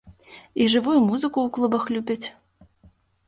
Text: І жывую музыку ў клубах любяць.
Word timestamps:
І 0.63 0.65
жывую 0.73 0.95
музыку 1.09 1.37
ў 1.43 1.47
клубах 1.57 1.83
любяць. 1.97 2.27